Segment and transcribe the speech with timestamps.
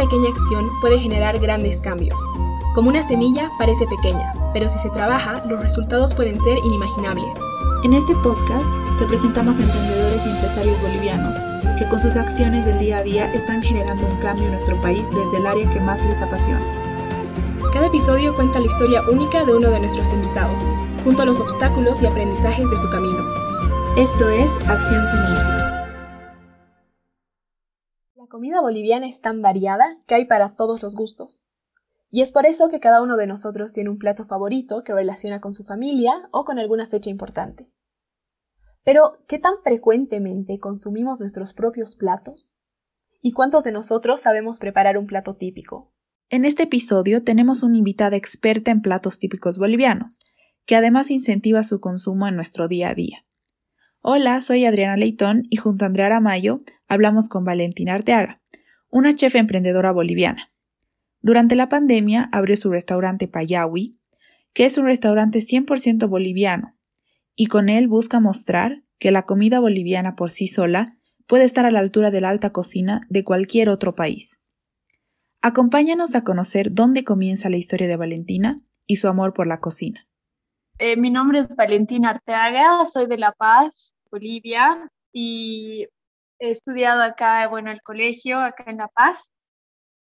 [0.00, 2.18] pequeña acción puede generar grandes cambios.
[2.74, 7.34] Como una semilla parece pequeña, pero si se trabaja, los resultados pueden ser inimaginables.
[7.84, 8.64] En este podcast
[8.98, 11.36] te presentamos a emprendedores y empresarios bolivianos
[11.78, 15.06] que con sus acciones del día a día están generando un cambio en nuestro país
[15.10, 16.64] desde el área que más les apasiona.
[17.70, 20.64] Cada episodio cuenta la historia única de uno de nuestros invitados,
[21.04, 23.22] junto a los obstáculos y aprendizajes de su camino.
[23.98, 25.59] Esto es Acción Semilla.
[28.60, 31.40] Boliviana es tan variada que hay para todos los gustos.
[32.10, 35.40] Y es por eso que cada uno de nosotros tiene un plato favorito que relaciona
[35.40, 37.70] con su familia o con alguna fecha importante.
[38.84, 42.50] Pero, ¿qué tan frecuentemente consumimos nuestros propios platos?
[43.22, 45.92] ¿Y cuántos de nosotros sabemos preparar un plato típico?
[46.30, 50.20] En este episodio tenemos una invitada experta en platos típicos bolivianos,
[50.64, 53.24] que además incentiva su consumo en nuestro día a día.
[54.02, 58.40] Hola, soy Adriana Leitón y junto a Andrea Aramayo hablamos con Valentina Arteaga,
[58.88, 60.50] una chef emprendedora boliviana.
[61.20, 63.98] Durante la pandemia abrió su restaurante Payawi,
[64.54, 66.78] que es un restaurante 100% boliviano,
[67.36, 71.70] y con él busca mostrar que la comida boliviana por sí sola puede estar a
[71.70, 74.40] la altura de la alta cocina de cualquier otro país.
[75.42, 80.09] Acompáñanos a conocer dónde comienza la historia de Valentina y su amor por la cocina.
[80.82, 85.86] Eh, mi nombre es Valentina Arteaga, soy de La Paz, Bolivia, y
[86.38, 89.30] he estudiado acá, bueno, el colegio, acá en La Paz,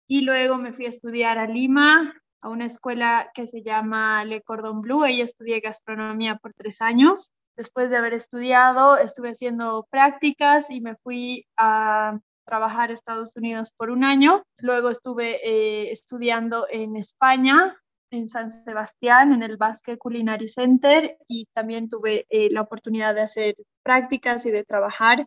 [0.07, 4.41] y luego me fui a estudiar a Lima, a una escuela que se llama Le
[4.41, 7.33] Cordon Bleu, ahí estudié gastronomía por tres años.
[7.57, 13.73] Después de haber estudiado, estuve haciendo prácticas y me fui a trabajar a Estados Unidos
[13.75, 14.43] por un año.
[14.59, 17.75] Luego estuve eh, estudiando en España,
[18.11, 23.21] en San Sebastián, en el Basque Culinary Center, y también tuve eh, la oportunidad de
[23.21, 25.25] hacer prácticas y de trabajar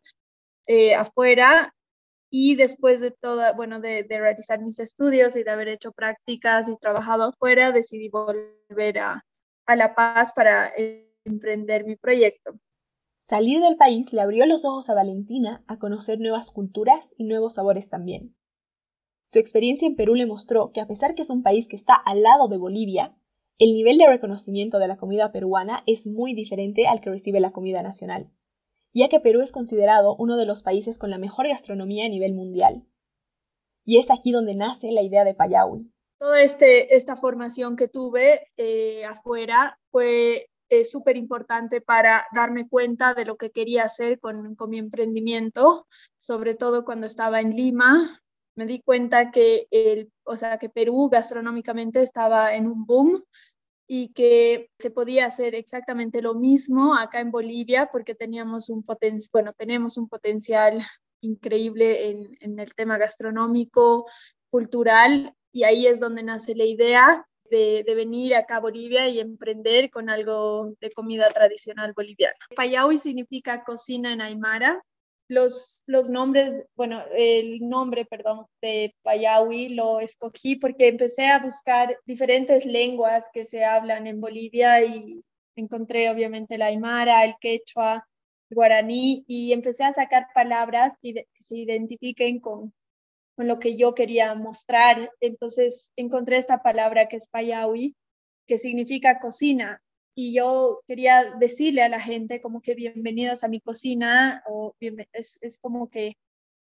[0.67, 1.75] eh, afuera.
[2.31, 6.77] Y después de toda, bueno, de, realizar mis estudios y de haber hecho prácticas y
[6.79, 9.25] trabajado afuera, decidí volver a,
[9.67, 10.73] a La Paz para
[11.25, 12.55] emprender mi proyecto.
[13.17, 17.55] Salir del país le abrió los ojos a Valentina a conocer nuevas culturas y nuevos
[17.55, 18.35] sabores también.
[19.33, 21.95] Su experiencia en Perú le mostró que a pesar que es un país que está
[21.95, 23.17] al lado de Bolivia,
[23.59, 27.51] el nivel de reconocimiento de la comida peruana es muy diferente al que recibe la
[27.51, 28.31] comida nacional,
[28.93, 32.35] ya que Perú es considerado uno de los países con la mejor gastronomía a nivel
[32.35, 32.85] mundial.
[33.87, 35.91] Y es aquí donde nace la idea de Payawi.
[36.19, 43.15] Toda este, esta formación que tuve eh, afuera fue es súper importante para darme cuenta
[43.15, 45.87] de lo que quería hacer con, con, mi emprendimiento,
[46.19, 48.23] sobre todo cuando estaba en Lima.
[48.57, 53.25] Me di cuenta que, el, o sea, que Perú gastronómicamente estaba en un boom
[53.87, 59.31] y que se podía hacer exactamente lo mismo acá en Bolivia porque teníamos un potencial,
[59.33, 60.83] bueno, tenemos un potencial
[61.21, 64.07] increíble en, en el tema gastronómico,
[64.51, 69.91] cultural, y ahí es donde nace la idea de, venir acá a Bolivia y emprender
[69.91, 72.37] con algo de comida tradicional boliviana.
[72.57, 74.83] Payaui significa cocina en Aymara.
[75.33, 81.97] Los, los nombres, bueno, el nombre, perdón, de Payaui lo escogí porque empecé a buscar
[82.05, 85.25] diferentes lenguas que se hablan en Bolivia y
[85.57, 88.07] encontré obviamente el Aymara, el quechua,
[88.51, 92.75] el guaraní y empecé a sacar palabras que se identifiquen con,
[93.35, 95.11] con lo que yo quería mostrar.
[95.21, 97.97] Entonces encontré esta palabra que es payawi,
[98.47, 99.83] que significa cocina.
[100.15, 104.75] Y yo quería decirle a la gente como que bienvenidos a mi cocina, o
[105.13, 106.19] es, es como que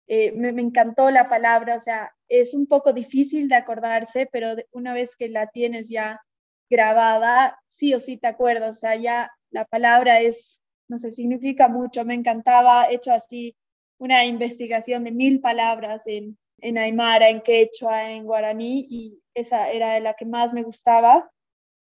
[0.08, 4.56] eh, me, me, encantó la palabra, o sea, es un poco difícil de acordarse, pero
[4.72, 6.22] una vez que la tienes ya
[6.70, 11.68] grabada, sí o sí te acuerdas, o sea, ya la palabra es, no sé, significa
[11.68, 13.56] mucho, me encantaba, he hecho así
[13.98, 20.00] una investigación de mil palabras en, en aymara, en quechua, en guaraní, y esa era
[20.00, 21.30] la que más me gustaba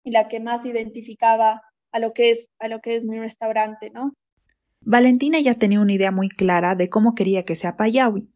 [0.05, 3.91] y la que más identificaba a lo que es, a lo que es mi restaurante,
[3.91, 4.13] ¿no?
[4.81, 8.31] Valentina ya tenía una idea muy clara de cómo quería que sea Payawi,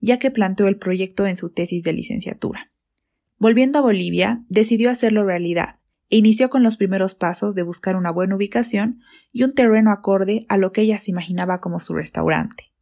[0.00, 2.72] ya que planteó el proyecto en su tesis de licenciatura.
[3.38, 5.80] Volviendo a Bolivia, decidió hacerlo realidad
[6.10, 9.00] e inició con los primeros pasos de buscar una buena ubicación
[9.32, 12.72] y un terreno acorde a lo que ella se imaginaba como su restaurante.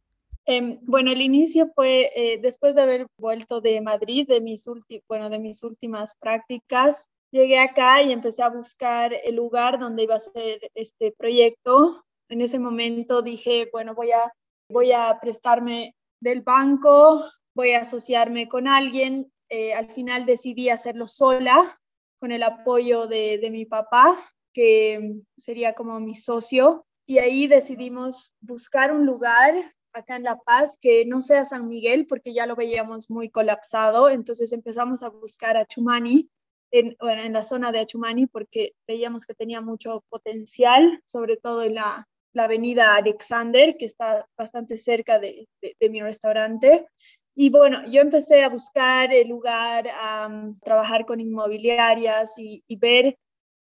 [0.45, 4.65] Eh, bueno, el inicio fue eh, después de haber vuelto de Madrid, de mis,
[5.07, 7.09] bueno, de mis últimas prácticas.
[7.31, 12.03] Llegué acá y empecé a buscar el lugar donde iba a ser este proyecto.
[12.27, 14.33] En ese momento dije, bueno, voy a,
[14.69, 17.23] voy a prestarme del banco,
[17.55, 19.31] voy a asociarme con alguien.
[19.49, 21.79] Eh, al final decidí hacerlo sola,
[22.19, 26.85] con el apoyo de, de mi papá, que sería como mi socio.
[27.05, 32.07] Y ahí decidimos buscar un lugar acá en La Paz que no sea San Miguel
[32.07, 36.29] porque ya lo veíamos muy colapsado, entonces empezamos a buscar a Chumani,
[36.71, 42.07] en, la zona de Achumani porque veíamos que tenía mucho potencial, sobre todo en la,
[42.33, 46.87] la avenida Alexander, que está bastante cerca de, de, mi restaurante.
[47.35, 50.29] Y bueno, yo empecé a buscar el lugar, a
[50.63, 53.17] trabajar con inmobiliarias y, y ver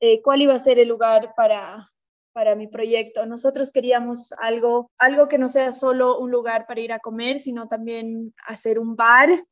[0.00, 1.88] eh, cuál iba a ser el lugar para,
[2.32, 3.24] para mi proyecto.
[3.24, 7.66] Nosotros queríamos algo, algo que no sea solo un lugar para ir a comer, sino
[7.66, 9.44] también hacer un bar.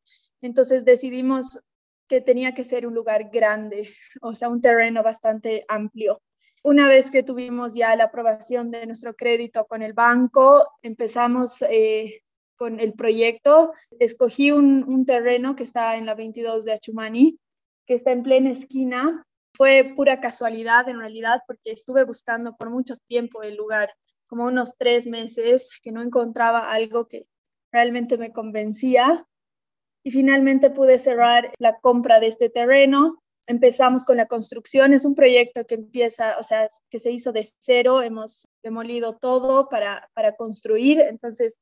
[0.43, 1.61] Entonces decidimos
[2.14, 3.88] que tenía que ser un lugar grande,
[4.22, 6.22] o sea, un terreno bastante amplio.
[6.62, 12.22] Una vez que tuvimos ya la aprobación de nuestro crédito con el banco, empezamos eh,
[12.56, 13.72] con el proyecto.
[13.99, 17.38] Escogí un, un, terreno que está en la 22 de Achumani,
[17.87, 19.25] que está en plena esquina
[19.56, 23.94] fue pura casualidad en realidad porque estuve buscando por mucho tiempo el lugar,
[24.26, 27.26] como unos tres meses, que no encontraba algo que
[27.70, 29.26] realmente me convencía.
[30.05, 33.23] Y finalmente pude cerrar la compra de este terreno.
[33.47, 34.93] Empezamos con la construcción.
[34.93, 38.03] Es un proyecto que empieza, o sea, que se hizo de cero.
[38.03, 41.01] Hemos demolido todo para, para construir.
[41.01, 41.55] Entonces,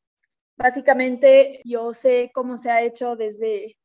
[0.59, 3.77] básicamente yo sé cómo se ha hecho desde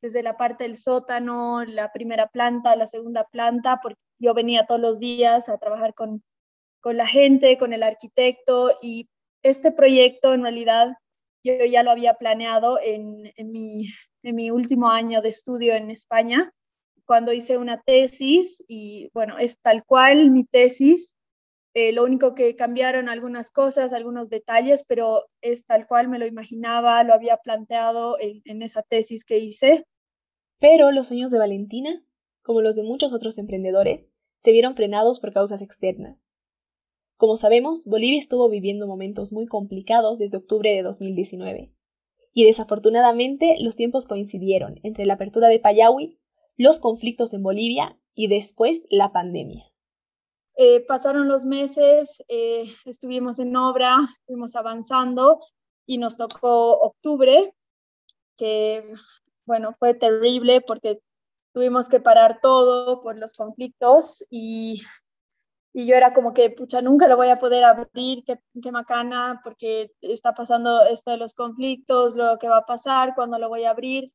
[0.00, 4.80] desde la parte del sótano, la primera planta, la segunda planta, porque yo venía todos
[4.80, 6.22] los días a trabajar con,
[6.80, 9.08] con la gente, con el arquitecto y
[9.42, 10.92] este proyecto en realidad
[11.42, 13.86] yo ya lo había planeado en, en, mi,
[14.22, 16.52] en mi último año de estudio en España,
[17.04, 21.14] cuando hice una tesis y bueno, es tal cual mi tesis.
[21.74, 26.26] Eh, lo único que cambiaron algunas cosas, algunos detalles, pero es tal cual me lo
[26.26, 29.84] imaginaba, lo había planteado en, en esa tesis que hice.
[30.58, 32.02] Pero los sueños de Valentina,
[32.42, 34.08] como los de muchos otros emprendedores,
[34.42, 36.28] se vieron frenados por causas externas.
[37.18, 41.74] Como sabemos, Bolivia estuvo viviendo momentos muy complicados desde octubre de 2019.
[42.32, 46.20] Y desafortunadamente los tiempos coincidieron entre la apertura de Payahui,
[46.56, 49.64] los conflictos en Bolivia y después la pandemia.
[50.54, 55.40] Eh, pasaron los meses, eh, estuvimos en obra, fuimos avanzando
[55.86, 57.52] y nos tocó octubre,
[58.36, 58.92] que
[59.44, 61.00] bueno, fue terrible porque
[61.52, 64.82] tuvimos que parar todo por los conflictos y,
[65.72, 69.40] y yo era como que, pucha, nunca lo voy a poder abrir, qué, qué macana,
[69.44, 73.64] porque está pasando esto de los conflictos, lo que va a pasar, cuándo lo voy
[73.64, 74.12] a abrir.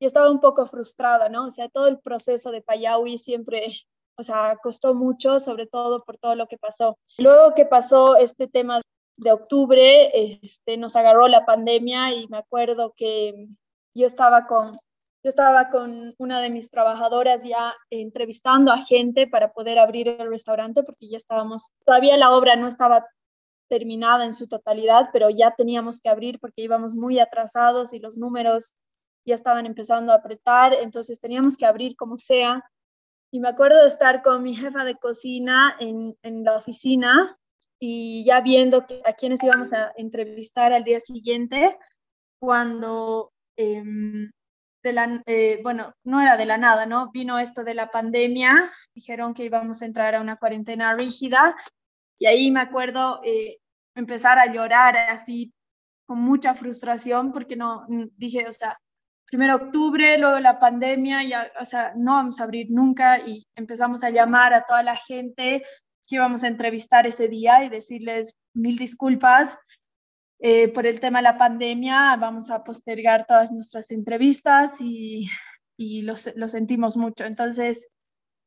[0.00, 1.46] Y estaba un poco frustrada, ¿no?
[1.46, 3.64] O sea, todo el proceso de Payaui siempre
[4.18, 6.98] o sea, costó mucho, sobre todo por todo lo que pasó.
[7.18, 8.82] Luego que pasó este tema
[9.16, 10.10] de octubre,
[10.42, 13.46] este, nos agarró la pandemia y me acuerdo que
[13.94, 14.72] yo estaba con,
[15.22, 20.30] yo estaba con una de mis trabajadoras ya entrevistando a gente para poder abrir el
[20.30, 23.04] restaurante porque ya estábamos, todavía la obra no estaba
[23.68, 28.16] terminada en su totalidad, pero ya teníamos que abrir porque íbamos muy atrasados y los
[28.16, 28.72] números
[29.26, 32.64] ya estaban empezando a apretar, entonces teníamos que abrir como sea.
[33.30, 37.36] Y me acuerdo de estar con mi jefa de cocina en, en la oficina
[37.78, 41.78] y ya viendo a quienes íbamos a entrevistar al día siguiente,
[42.40, 43.84] cuando, eh,
[44.82, 47.10] de la, eh, bueno, no era de la nada, ¿no?
[47.10, 51.56] Vino esto de la pandemia, dijeron que íbamos a entrar a una cuarentena rígida
[52.18, 53.58] y ahí me acuerdo eh,
[53.94, 55.52] empezar a llorar así
[56.06, 57.86] con mucha frustración porque no,
[58.16, 58.78] dije, o sea,
[59.26, 64.02] primero octubre, luego la pandemia, ya, o sea, no vamos a abrir nunca y empezamos
[64.02, 65.62] a llamar a toda la gente
[66.06, 69.58] que íbamos a entrevistar ese día y decirles mil disculpas
[70.40, 75.28] eh, por el tema de la pandemia, vamos a postergar todas nuestras entrevistas y,
[75.76, 77.24] y lo, lo sentimos mucho.
[77.24, 77.88] Entonces,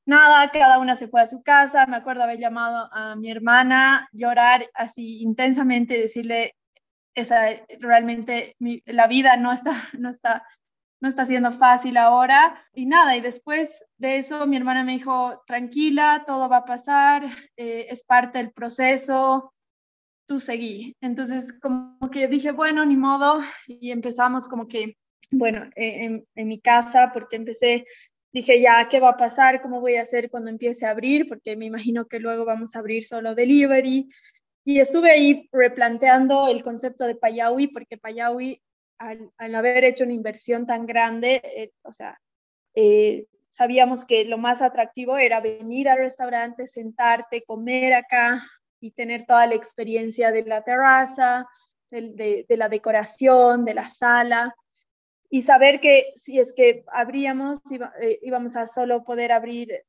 [0.05, 1.85] nada, cada una se fue a su casa.
[1.85, 6.55] Me acuerdo haber llamado a mi hermana, llorar así intensamente, decirle,
[7.13, 7.45] esa,
[7.79, 8.55] realmente
[8.85, 10.43] la vida no está, no está
[11.01, 12.63] no está siendo fácil ahora.
[12.73, 17.25] Y nada, y después de eso mi hermana me dijo, tranquila, todo va a pasar,
[17.57, 19.53] eh, es parte del proceso,
[20.31, 20.95] tú seguí.
[21.01, 24.95] Entonces como que dije, bueno, ni modo, y empezamos como que,
[25.29, 27.85] bueno, eh, en, en mi casa, porque empecé
[28.31, 29.61] dije ya, ¿qué va a pasar?
[29.61, 31.27] ¿Cómo voy a hacer cuando empiece a abrir?
[31.27, 34.07] Porque me imagino que luego vamos a abrir solo delivery.
[34.63, 38.61] Y estuve ahí replanteando el concepto de Payaui, porque Payaui
[38.99, 42.21] al, haber hecho una inversión tan grande, eh, o sea,
[42.73, 48.41] eh, sabíamos que lo más atractivo era venir al restaurante, sentarte, comer acá
[48.81, 51.47] y tener toda la experiencia de la terraza,
[51.91, 54.55] de, la decoración, de la sala,
[55.29, 57.59] y saber que si es que abríamos,
[58.01, 59.83] eh, íbamos a solo poder abrir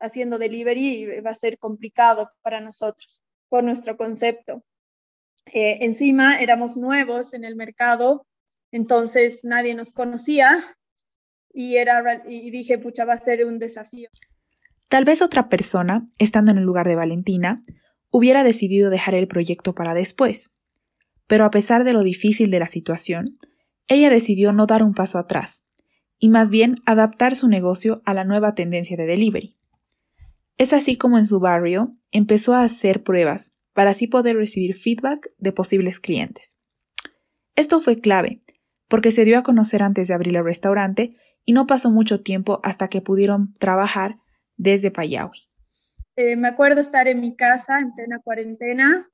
[0.00, 4.62] haciendo delivery, va a ser complicado para nosotros, por nuestro concepto.
[5.46, 8.26] Eh, encima éramos nuevos en el mercado,
[8.70, 10.76] entonces nadie nos conocía
[11.54, 14.08] y, era, y dije, pucha, va a ser un desafío.
[14.88, 17.62] Tal vez otra persona, estando en el lugar de Valentina,
[18.12, 20.52] hubiera decidido dejar el proyecto para después.
[21.26, 23.38] Pero a pesar de lo difícil de la situación,
[23.88, 25.64] ella decidió no dar un paso atrás,
[26.18, 29.56] y más bien adaptar su negocio a la nueva tendencia de delivery.
[30.58, 35.30] Es así como en su barrio empezó a hacer pruebas para así poder recibir feedback
[35.38, 36.56] de posibles clientes.
[37.56, 38.40] Esto fue clave,
[38.88, 41.12] porque se dio a conocer antes de abrir el restaurante
[41.46, 44.18] y no pasó mucho tiempo hasta que pudieron trabajar
[44.56, 45.51] desde Payawi.
[46.16, 49.08] Eh, me acuerdo estar en mi casa en plena cuarentena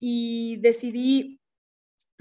[0.00, 1.40] y decidí,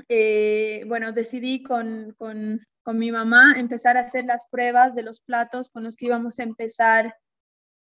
[0.09, 5.21] eh, bueno, decidí con, con, con, mi mamá empezar a hacer las pruebas de los
[5.21, 7.15] platos con los que íbamos a empezar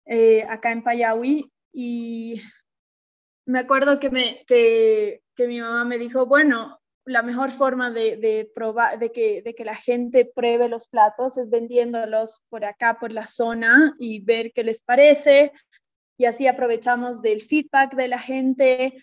[0.05, 2.41] eh, acá en Payawi y
[3.45, 6.79] me acuerdo que, me, que, que mi mamá me dijo, bueno,
[7.09, 11.49] la mejor forma de, probar, de que, de que la gente pruebe los platos es
[11.49, 15.51] vendiéndolos por acá, por la zona y ver qué les parece.
[16.19, 18.93] Y así aprovechamos del feedback de la gente.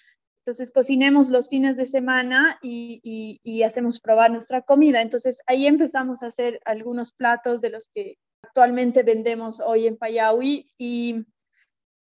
[0.45, 3.01] Entonces cocinemos los fines de semana y,
[3.43, 5.01] y, hacemos probar nuestra comida.
[5.01, 10.71] Entonces ahí empezamos a hacer algunos platos de los que actualmente vendemos hoy en Payaui
[10.79, 11.25] y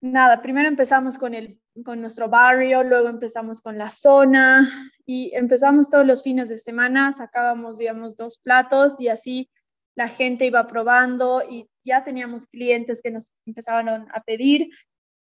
[0.00, 4.68] nada, primero empezamos con el con nuestro barrio, luego empezamos con la zona
[5.06, 9.48] y empezamos todos los fines de semana, sacábamos, digamos, dos platos y así
[9.96, 14.70] la gente iba probando y ya teníamos clientes que nos empezaban a pedir,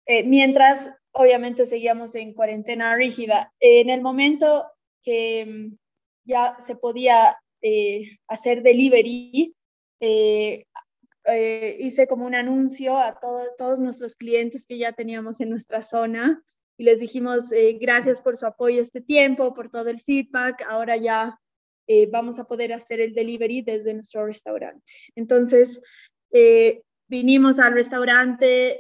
[0.08, 3.54] eh, mientras obviamente seguíamos en cuarentena rígida.
[3.60, 4.66] En el momento
[5.04, 5.78] que mm,
[6.26, 9.56] ya se podía eh, hacer delivery,
[10.00, 10.66] eh,
[11.30, 13.20] eh, hice como un anuncio a
[13.58, 16.42] todos nuestros clientes que ya teníamos en nuestra zona
[16.78, 20.64] y les dijimos eh, gracias por su apoyo este tiempo, por todo el feedback.
[20.70, 21.38] Ahora ya
[21.88, 24.82] eh, vamos a poder hacer el delivery desde nuestro restaurante.
[25.16, 25.82] Entonces,
[27.10, 28.80] vinimos al restaurante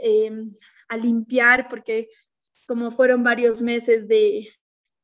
[0.87, 2.09] a limpiar porque
[2.67, 4.49] como fueron varios meses de,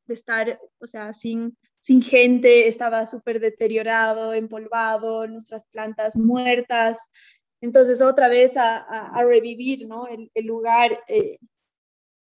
[0.08, 7.00] estar, o sea, sin, sin gente, estaba súper deteriorado, empolvado, nuestras plantas muertas.
[7.62, 10.08] Entonces, otra vez a, revivir ¿no?
[10.08, 11.00] el, lugar.
[11.08, 11.40] Eh,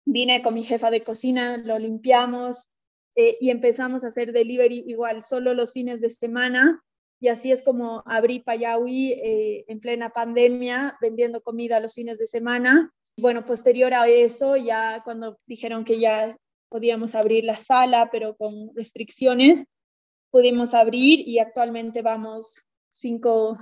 [0.05, 2.69] vine con mi jefa de cocina, lo limpiamos
[3.15, 6.83] eh, y empezamos a hacer delivery igual, solo los fines de semana.
[7.21, 12.27] Y así es como abrí Payaui eh, en plena pandemia, vendiendo comida los fines de
[12.27, 12.93] semana.
[13.19, 16.35] Bueno, posterior a eso, ya cuando dijeron que ya
[16.69, 19.65] podíamos abrir la sala, pero con restricciones,
[20.31, 23.57] pudimos abrir y actualmente vamos cinco,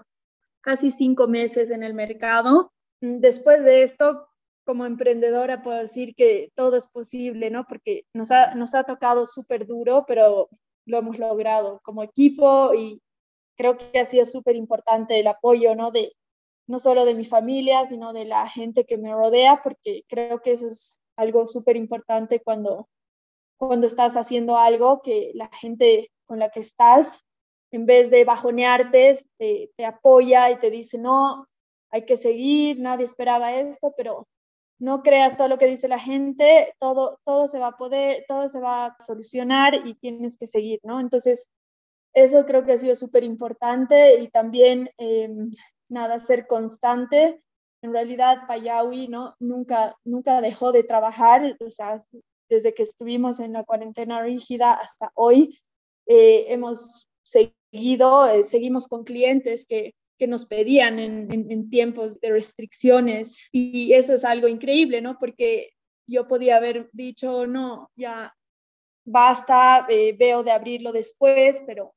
[0.61, 2.71] casi cinco meses en el mercado.
[3.01, 4.27] Después de esto,
[4.65, 7.65] como emprendedora, puedo decir que todo es posible, ¿no?
[7.65, 10.49] Porque nos ha, nos ha tocado súper duro, pero
[10.85, 13.01] lo hemos logrado como equipo y
[13.55, 15.91] creo que ha sido súper importante el apoyo, ¿no?
[15.91, 16.13] De,
[16.67, 20.51] no solo de mi familia, sino de la gente que me rodea, porque creo que
[20.51, 22.87] eso es algo súper importante cuando
[23.57, 27.25] cuando estás haciendo algo que la gente con la que estás,
[27.71, 31.47] en vez de bajonearte, te, te apoya y te dice, no,
[31.89, 34.27] hay que seguir, nadie esperaba esto, pero
[34.79, 38.47] no creas todo lo que dice la gente, todo, todo se va a poder, todo
[38.47, 40.99] se va a solucionar y tienes que seguir, ¿no?
[40.99, 41.47] Entonces,
[42.13, 45.51] eso creo que ha sido súper importante y también, em,
[45.89, 47.41] nada, ser constante.
[47.81, 49.35] En realidad, Payaui, ¿no?
[49.39, 52.03] Nunca, nunca dejó de trabajar, o sea,
[52.49, 55.59] desde que estuvimos en la cuarentena rígida hasta hoy,
[56.07, 62.31] eh, hemos seguido, eh, seguimos con clientes que, que nos pedían en, en, tiempos de
[62.31, 65.17] restricciones y eso es algo increíble, ¿no?
[65.19, 65.71] Porque
[66.07, 68.33] yo podía haber dicho, no, ya
[69.05, 71.93] basta, eh, veo de abrirlo después, pero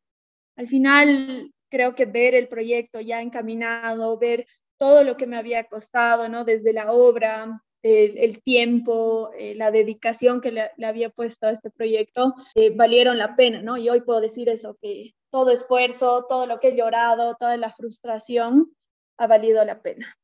[0.56, 4.46] al final creo que ver el proyecto ya encaminado, ver
[4.76, 6.44] todo lo que me había costado, ¿no?
[6.44, 12.34] Desde la obra, el, tiempo, eh, la dedicación que le, había puesto a este proyecto
[12.54, 13.76] eh, valieron la pena, ¿no?
[13.76, 17.72] Y hoy puedo decir eso, que todo esfuerzo, todo lo que he llorado, toda la
[17.72, 18.72] frustración
[19.16, 20.16] ha valido la pena.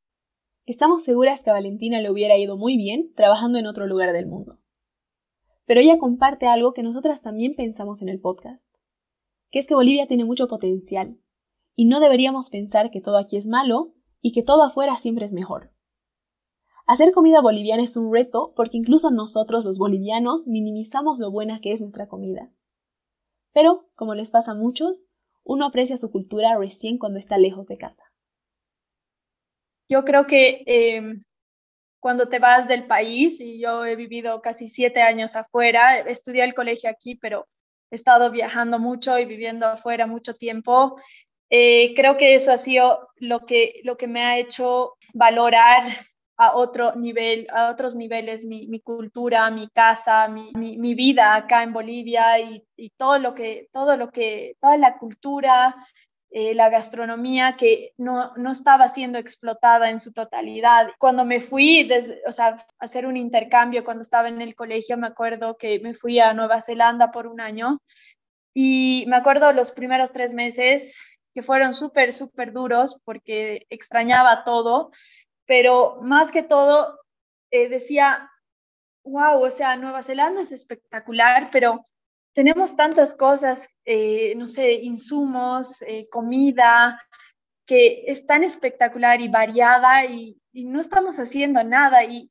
[0.66, 4.26] Estamos seguras que a Valentina le hubiera ido muy bien trabajando en otro lugar del
[4.26, 4.58] mundo.
[5.64, 8.68] Pero ella comparte algo que nosotras también pensamos en el podcast,
[9.50, 11.18] que es que Bolivia tiene mucho potencial,
[11.76, 15.32] y no deberíamos pensar que todo aquí es malo y que todo afuera siempre es
[15.32, 15.70] mejor.
[16.86, 21.72] Hacer comida boliviana es un reto porque incluso nosotros los bolivianos minimizamos lo buena que
[21.72, 22.50] es nuestra comida.
[23.52, 25.04] Pero, como les pasa a muchos,
[25.44, 28.02] uno aprecia su cultura recién cuando está lejos de casa.
[29.88, 31.22] Yo creo que em,
[32.00, 36.54] cuando te vas del país, y yo he vivido casi siete años afuera, estudié el
[36.54, 37.46] colegio aquí, pero
[37.90, 40.96] he estado viajando mucho y viviendo afuera mucho tiempo.
[41.50, 46.06] Eh, creo que eso ha sido lo que, lo que me ha hecho valorar
[46.38, 51.62] a otro nivel, a otros niveles mi, mi cultura, mi casa, mi, mi, vida acá
[51.62, 55.74] en Bolivia y, y, todo lo que, todo lo que, toda la cultura,
[56.30, 60.90] eh, la gastronomía que no, no, estaba siendo explotada en su totalidad.
[60.98, 64.98] Cuando me fui, desde, o sea, a hacer un intercambio cuando estaba en el colegio,
[64.98, 67.78] me acuerdo que me fui a Nueva Zelanda por un año
[68.52, 70.94] y me acuerdo los primeros tres meses
[71.36, 74.90] que fueron súper, súper duros porque extrañaba todo,
[75.44, 76.98] pero más que todo
[77.50, 78.30] eh, decía,
[79.04, 81.86] wow, o sea, Nueva Zelanda es espectacular, pero
[82.32, 87.02] tenemos tantas cosas, eh, no sé, insumos, eh, comida,
[87.66, 92.02] que es tan espectacular y variada y, no estamos haciendo nada.
[92.04, 92.30] Y,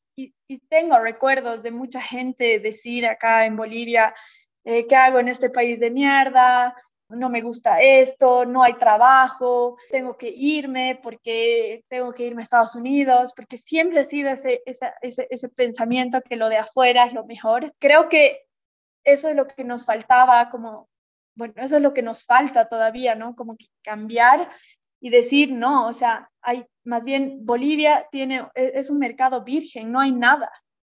[0.67, 4.15] tengo recuerdos de mucha gente decir acá en Bolivia,
[4.63, 6.74] ¿qué hago en este país de mierda?
[7.09, 12.43] No me gusta esto, no hay trabajo, tengo que irme porque tengo que irme a
[12.43, 17.13] Estados Unidos, porque siempre ha sido ese, ese, ese pensamiento que lo de afuera es
[17.13, 17.75] lo mejor.
[17.79, 18.45] Creo que
[19.03, 20.89] eso es lo que nos faltaba, como,
[21.35, 23.35] bueno, eso es lo que nos falta todavía, ¿no?
[23.35, 24.50] Como que cambiar
[25.00, 29.91] y decir, no, o sea, hay, más bien Bolivia tiene, e, es un mercado virgen,
[29.91, 30.51] no hay nada.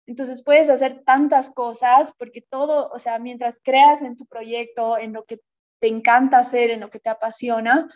[0.07, 5.13] Entonces puedes hacer tantas cosas porque todo, o sea, mientras creas en tu proyecto, en
[5.13, 5.39] lo que
[5.79, 7.89] te encanta hacer, en lo que te apasiona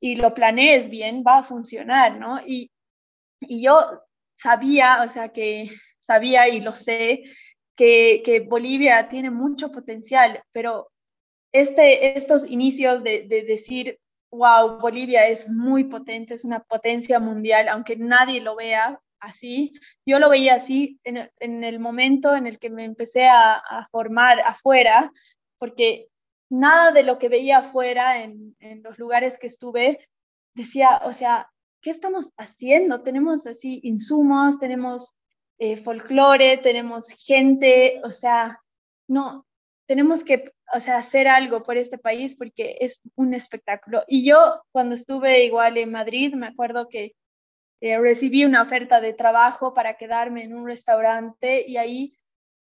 [0.00, 2.40] y lo planees bien, va a funcionar, ¿no?
[2.46, 2.70] Y,
[3.40, 3.80] y yo
[4.34, 7.22] sabía, o sea, que sabía y lo sé,
[7.76, 10.90] que, Bolivia tiene mucho potencial, pero
[11.52, 13.98] este, estos inicios de, decir,
[14.30, 19.72] wow, Bolivia es muy potente, es una potencia mundial, aunque nadie lo vea así,
[20.06, 25.12] yo lo veía así en, el momento en el que me empecé a, formar afuera,
[25.58, 26.08] porque
[26.52, 30.06] nada de lo que veía afuera en, los lugares que estuve
[30.54, 33.02] decía, o sea, ¿qué estamos haciendo?
[33.02, 35.14] Tenemos así insumos, tenemos
[35.58, 38.60] eh, folclore, tenemos gente, o sea,
[39.08, 39.46] no,
[39.86, 44.04] tenemos que, o sea, hacer algo por este país porque es un espectáculo.
[44.06, 47.14] Y yo cuando estuve igual en Madrid, me acuerdo que
[47.80, 52.18] eh, recibí una oferta de trabajo para quedarme en un restaurante y ahí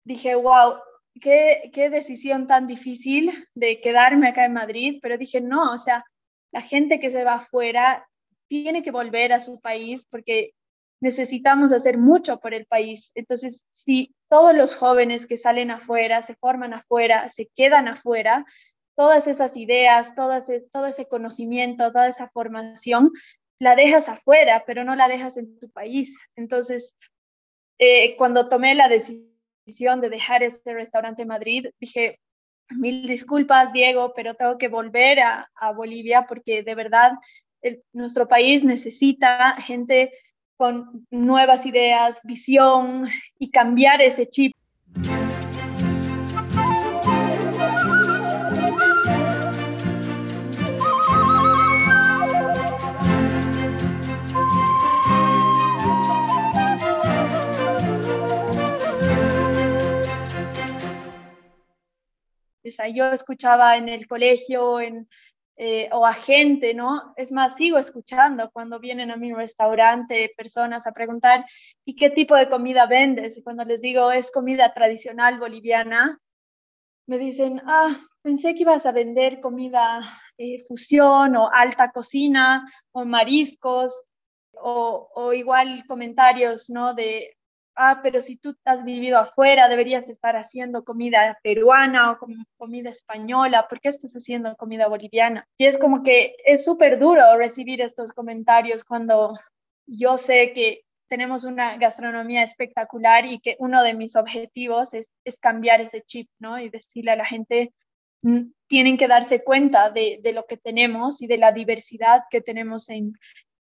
[0.04, 0.74] dije, wow,
[1.20, 6.04] qué, qué decisión tan difícil de quedarme acá en Madrid, pero dije, no, o sea,
[6.52, 8.08] la gente que se va afuera
[8.48, 10.52] tiene que volver a su país porque
[11.00, 13.12] necesitamos hacer mucho por el país.
[13.14, 18.44] Entonces, si todos los jóvenes que salen afuera, se forman afuera, se quedan afuera,
[18.96, 23.12] todas esas ideas, todo ese, todo ese conocimiento, toda esa formación,
[23.60, 26.18] la dejas afuera, pero no la dejas en tu país.
[26.36, 26.96] Entonces,
[27.78, 29.27] eh, cuando tomé la decisión
[30.00, 32.18] de dejar este restaurante en Madrid, dije,
[32.70, 37.12] mil disculpas, Diego, pero tengo que volver a, Bolivia porque de verdad
[37.92, 40.10] nuestro país necesita gente
[40.56, 44.54] con nuevas ideas, visión y cambiar ese chip.
[62.68, 65.08] O sea, yo escuchaba en el colegio, en,
[65.56, 67.14] eh, o a gente, ¿no?
[67.16, 71.44] Es más, sigo escuchando cuando vienen a mi restaurante personas a preguntar,
[71.84, 73.36] ¿y qué tipo de comida vendes?
[73.36, 76.20] Y cuando les digo, es comida tradicional boliviana,
[77.06, 80.00] me dicen, ah, pensé que ibas a vender comida
[80.36, 84.08] eh, fusión o alta cocina o mariscos
[84.52, 86.94] o, o igual comentarios, ¿no?
[86.94, 87.37] De,
[87.78, 92.18] ah, pero si tú has vivido afuera, deberías estar haciendo comida peruana o
[92.56, 95.46] comida española, ¿por qué estás haciendo comida boliviana?
[95.56, 99.32] Y es como que es súper duro recibir estos comentarios cuando
[99.86, 105.08] yo sé que tenemos una gastronomía espectacular y que uno de mis objetivos es,
[105.40, 106.58] cambiar ese chip, ¿no?
[106.58, 107.72] Y decirle a la gente,
[108.22, 112.90] mm, tienen que darse cuenta de, lo que tenemos y de la diversidad que tenemos
[112.90, 113.12] en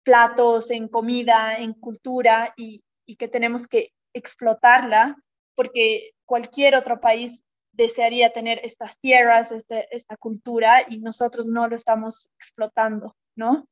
[0.04, 2.82] platos, en comida, en cultura y
[3.16, 5.16] que tenemos que explotarla,
[5.54, 11.76] porque cualquier otro país desearía tener estas tierras, este, esta cultura, y nosotros no lo
[11.76, 13.66] estamos explotando, ¿no?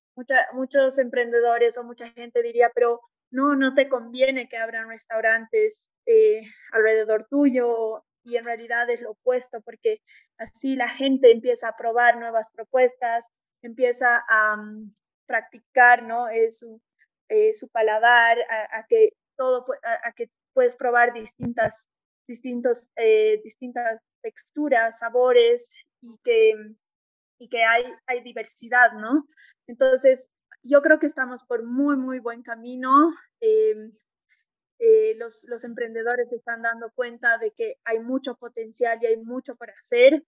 [0.52, 3.00] muchos emprendedores o mucha gente diría, pero
[3.30, 9.12] no, no te conviene que abran restaurantes eh, alrededor tuyo, y en realidad es lo
[9.12, 10.00] opuesto, porque
[10.38, 13.28] así la gente empieza a probar nuevas propuestas,
[13.62, 14.94] empieza a mm,
[15.26, 16.28] practicar, ¿no?
[16.28, 16.80] Eh, su,
[17.28, 19.64] eh, su paladar, a, que todo,
[20.04, 21.88] a, que puedes probar distintas,
[22.28, 26.54] distintos, eh, distintas texturas, sabores y que,
[27.38, 29.26] y que hay, hay diversidad, ¿no?
[29.66, 30.28] Entonces,
[30.62, 33.14] yo creo que estamos por muy, muy buen camino.
[33.40, 33.92] Em,
[34.78, 39.16] eh, los, los emprendedores se están dando cuenta de que hay mucho potencial y hay
[39.16, 40.22] mucho por hacer.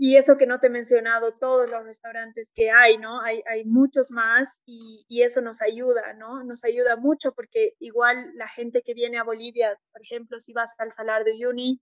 [0.00, 3.20] Y eso que no te he mencionado, todos los restaurantes que hay, ¿no?
[3.20, 6.44] Hay, hay muchos más y, y, eso nos ayuda, ¿no?
[6.44, 10.74] Nos ayuda mucho porque igual la gente que viene a Bolivia, por ejemplo, si vas
[10.78, 11.80] al Salar de Uyuni,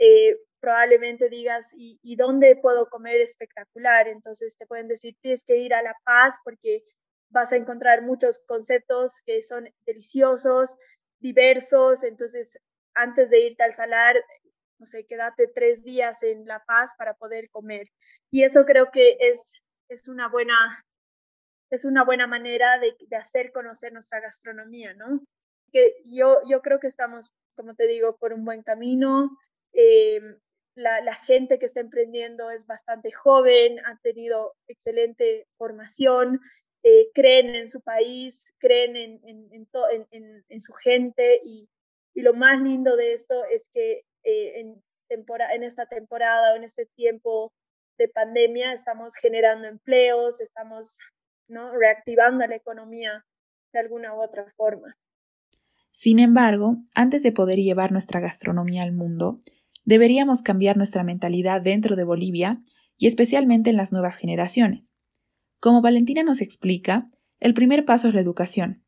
[0.00, 4.08] eh, probablemente digas, ¿y, ¿y, dónde puedo comer espectacular?
[4.08, 6.82] Entonces te pueden decir, tienes que ir a La Paz porque
[7.30, 10.76] vas a encontrar muchos conceptos que son deliciosos,
[11.20, 12.58] diversos, entonces
[12.94, 14.16] antes de irte al salar,
[14.82, 17.86] no sé, quédate tres días en La Paz para poder comer.
[18.32, 19.40] Y eso creo que es,
[19.88, 20.84] es una buena
[21.70, 25.20] es una buena manera de, de hacer conocer nuestra gastronomía, ¿no?
[25.72, 29.38] Que yo, yo creo que estamos, como te digo, por un buen camino.
[29.72, 30.20] Eh,
[30.74, 36.40] la, la, gente que está emprendiendo es bastante joven, ha tenido excelente formación,
[36.82, 39.48] eh, creen en su país, creen en, en,
[40.10, 41.68] en, en su gente y,
[42.14, 46.64] y, lo más lindo de esto es que eh, en, en esta temporada o en
[46.64, 47.52] este tiempo
[47.98, 50.96] de pandemia estamos generando empleos, estamos
[51.48, 51.72] ¿no?
[51.72, 53.24] reactivando la economía
[53.72, 54.96] de alguna u otra forma.
[55.90, 59.38] Sin embargo, antes de poder llevar nuestra gastronomía al mundo,
[59.84, 62.54] deberíamos cambiar nuestra mentalidad dentro de Bolivia
[62.96, 64.94] y especialmente en las nuevas generaciones.
[65.60, 67.06] Como Valentina nos explica,
[67.40, 68.84] el primer paso es la educación,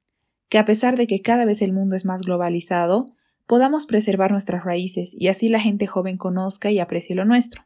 [0.48, 3.10] que a pesar de que cada vez el mundo es más globalizado,
[3.46, 7.64] podamos preservar nuestras raíces y así la gente joven conozca y aprecie lo nuestro.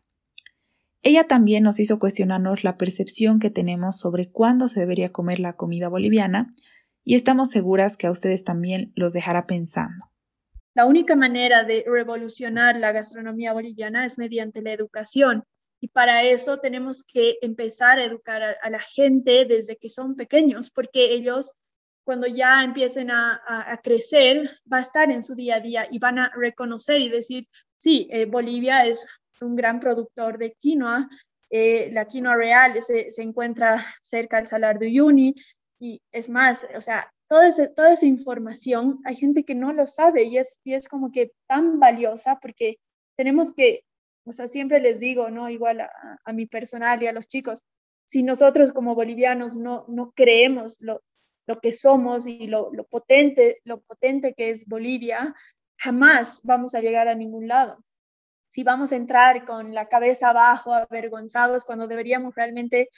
[1.03, 5.55] Ella también nos hizo cuestionarnos la percepción que tenemos sobre cuándo se debería comer la
[5.55, 6.51] comida boliviana
[7.05, 10.07] y estamos seguras que a ustedes también los dejará pensando.
[10.75, 15.45] La única manera de revolucionar la gastronomía boliviana es mediante la educación
[15.81, 20.71] y para eso tenemos que empezar a educar a, la gente desde que son pequeños,
[20.71, 21.53] porque ellos
[22.09, 26.19] cuando ya empiecen a, crecer, va a estar en su día a día y van
[26.19, 29.07] a reconocer y decir, sí, eh, Bolivia es
[29.43, 31.07] un gran productor de quinoa,
[31.51, 35.35] eh, la quinoa real se, se, encuentra cerca del Salar de Uyuni
[35.79, 40.23] y es más, o sea, toda, toda esa información hay gente que no lo sabe
[40.23, 42.79] y es, y es como que tan valiosa porque
[43.17, 43.85] tenemos que
[44.25, 45.51] o sea, siempre les digo, ¿no?
[45.51, 47.65] Igual a, mi personal y a los chicos,
[48.07, 51.03] si nosotros como bolivianos no, no creemos lo,
[51.49, 55.35] lo que somos y lo, lo, potente, lo potente que es Bolivia,
[55.79, 57.83] jamás vamos a llegar a ningún lado.
[58.49, 62.91] Si vamos a entrar con la cabeza abajo, avergonzados, cuando deberíamos realmente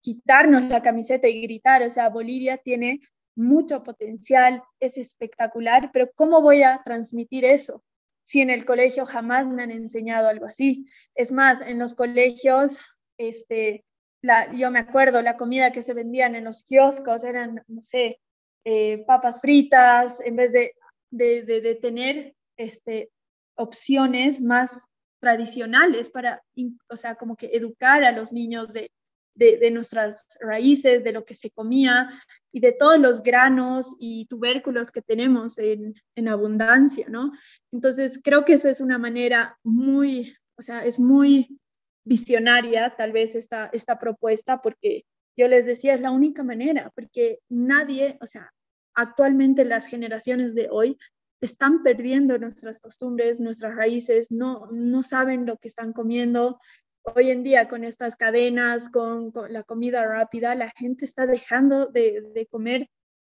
[0.00, 3.00] quitarnos la camiseta y gritar, o sea, Bolivia tiene
[3.36, 7.84] mucho potencial, es espectacular, pero ¿cómo voy a transmitir eso?
[8.24, 10.86] si en el colegio jamás me han enseñado algo así.
[11.14, 12.80] Es más, en los colegios,
[13.18, 13.84] este,
[14.24, 18.20] la, yo me acuerdo, la comida que se vendían en los kioscos eran, no sé,
[18.64, 20.72] eh, papas fritas, en vez de,
[21.10, 23.10] de, de, tener este,
[23.54, 24.86] opciones más
[25.20, 26.42] tradicionales para,
[26.88, 28.90] o sea, como que educar a los niños de,
[29.34, 32.08] de, nuestras raíces, de lo que se comía
[32.50, 37.30] y de todos los granos y tubérculos que tenemos en, en abundancia, ¿no?
[37.72, 41.58] Entonces, creo que esa es una manera muy, o sea, es muy
[42.04, 45.04] visionaria tal vez esta, esta propuesta porque
[45.36, 48.52] yo les decía, es la única manera, porque nadie, o sea,
[48.94, 50.96] actualmente las generaciones de hoy
[51.40, 56.58] están perdiendo nuestras costumbres, nuestras raíces, no, no saben lo que están comiendo,
[57.04, 62.48] hoy en día con estas cadenas, con, la comida rápida, la gente está dejando de,
[62.50, 62.88] comer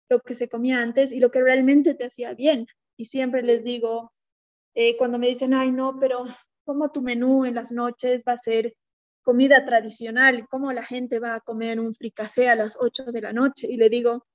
[0.09, 2.67] lo que se comía antes y lo que realmente te hacía bien.
[2.97, 4.13] Y siempre les digo,
[4.75, 6.25] eh, cuando me dicen, ay, no, pero
[6.65, 8.75] ¿cómo tu menú en las noches va a ser
[9.21, 10.47] comida tradicional?
[10.49, 13.67] ¿Cómo la gente va a comer un fricasé a las 8 de la noche?
[13.69, 14.25] Y le digo,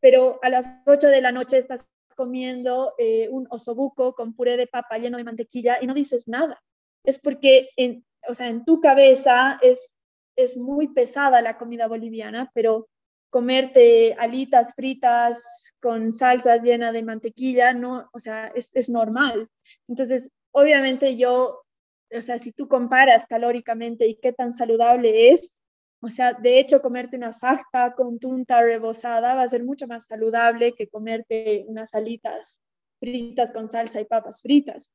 [0.00, 4.66] pero a las 8 de la noche estás comiendo eh, un osobuco con puré de
[4.66, 6.60] papa lleno de mantequilla y no dices nada.
[7.04, 9.92] Es porque en, o sea, en tu cabeza es,
[10.36, 12.88] es muy pesada la comida boliviana, pero
[13.30, 19.48] comerte alitas fritas con salsas llena de mantequilla, no, o sea, es, es normal.
[19.86, 21.62] Entonces, obviamente yo,
[22.10, 25.56] o sea, si tú comparas calóricamente y qué tan saludable es,
[26.00, 30.04] o sea, de hecho, comerte una sajta con tunta rebozada va a ser mucho más
[30.06, 32.60] saludable que comerte unas alitas
[33.00, 34.92] fritas con salsa y papas fritas.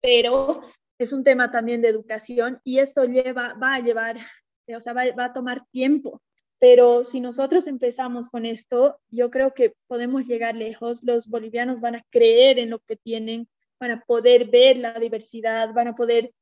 [0.00, 0.62] Pero
[0.98, 4.18] es un tema también de educación y esto lleva, va a llevar,
[4.74, 6.20] o sea, va, a tomar tiempo.
[6.58, 11.02] Pero si nosotros empezamos con esto, yo creo que podemos llegar lejos.
[11.02, 13.48] Los bolivianos van a creer en lo que tienen,
[13.80, 16.32] van a poder ver la diversidad, van a poder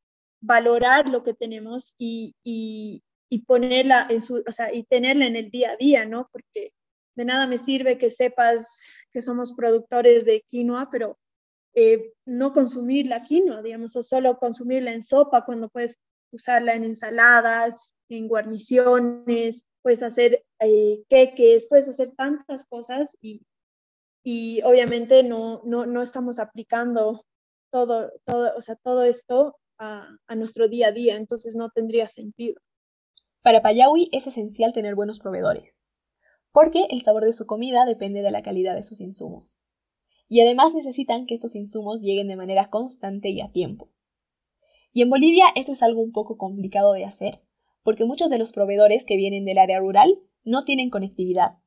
[0.40, 5.36] valorar lo que tenemos y, y, y ponerla en su, o sea, y tenerla en
[5.36, 6.28] el día a día, ¿no?
[6.32, 6.72] Porque
[7.14, 8.80] de nada me sirve que sepas
[9.12, 11.18] que somos productores de quinoa, pero
[11.74, 15.96] eh, no consumir la quinoa, digamos, o solo consumirla en sopa cuando puedes
[16.32, 23.42] usarla en ensaladas, en guarniciones, puedes hacer eh, queques, puedes hacer tantas cosas y,
[24.30, 27.24] y obviamente no, no, no, estamos aplicando
[27.72, 32.60] todo, todo, o sea, todo esto a, nuestro día a día, entonces no tendría sentido.
[33.40, 35.82] Para Payawi es esencial tener buenos proveedores,
[36.52, 39.62] porque el sabor de su comida depende de la calidad de sus insumos.
[40.28, 43.88] Y además necesitan que estos insumos lleguen de manera constante y a tiempo.
[44.92, 47.40] Y en Bolivia esto es algo un poco complicado de hacer,
[47.82, 51.60] porque muchos de los proveedores que vienen del área rural no tienen conectividad.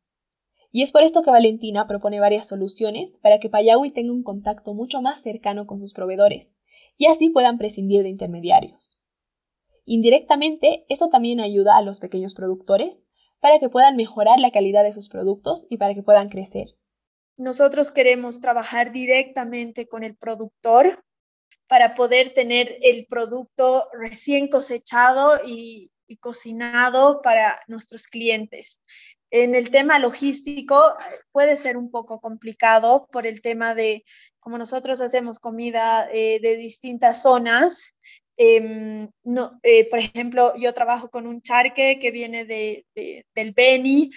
[0.72, 4.74] Y es por esto que Valentina propone varias soluciones para que Payawi tenga un contacto
[4.74, 6.58] mucho más cercano con sus proveedores,
[6.98, 8.98] y así puedan prescindir de intermediarios.
[9.86, 13.04] Indirectamente, esto también ayuda a los pequeños productores
[13.40, 16.76] para que puedan mejorar la calidad de sus productos y para que puedan crecer.
[17.38, 21.04] Nosotros queremos trabajar directamente con el productor
[21.68, 28.82] para poder tener el producto recién cosechado y, cocinado para nuestros clientes.
[29.32, 30.92] En el tema logístico
[31.32, 34.04] puede ser un poco complicado por el tema de,
[34.42, 37.96] como nosotros hacemos comida eh, de distintas zonas,
[38.36, 42.86] em, no, eh, por ejemplo, yo trabajo con un charque que viene de,
[43.34, 44.12] del Beni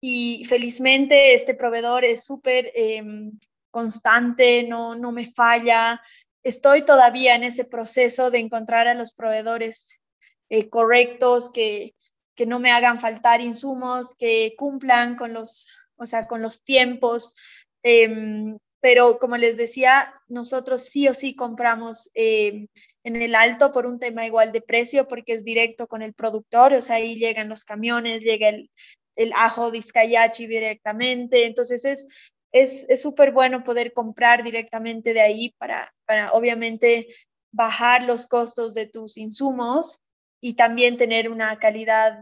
[0.00, 3.38] y felizmente este proveedor es súper em,
[3.70, 6.00] constante, no, no me falla,
[6.42, 10.00] estoy todavía en ese proceso de encontrar a los proveedores
[10.48, 11.95] eh, correctos, que,
[12.36, 17.36] que, no me hagan faltar insumos, que cumplan con los, o sea, con los tiempos.
[17.82, 22.68] Em, pero como les decía, nosotros sí o sí compramos em,
[23.04, 26.74] en el alto por un tema igual de precio, porque es directo con el productor,
[26.74, 28.70] o sea, ahí llegan los camiones, llega el,
[29.16, 32.06] el ajo vizcayachi directamente, entonces es,
[32.52, 37.08] es súper bueno poder comprar directamente de ahí para, para obviamente
[37.52, 40.00] bajar los costos de tus insumos
[40.40, 42.18] y también tener una calidad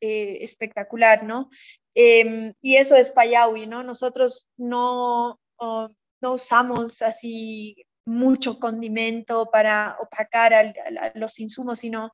[0.00, 1.50] eh, espectacular, ¿no?
[1.94, 3.82] Em, y eso es Payawi, ¿no?
[3.82, 10.72] Nosotros no, no usamos así mucho condimento para opacar a,
[11.14, 12.12] los insumos, sino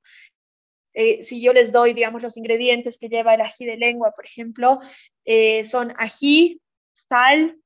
[0.92, 4.26] eh, si yo les doy, digamos, los ingredientes que lleva el ají de lengua, por
[4.26, 4.80] ejemplo,
[5.24, 6.60] eh, son ají,
[6.92, 7.56] sal,